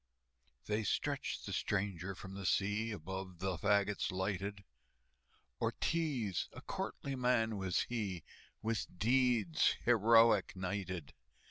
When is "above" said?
2.91-3.37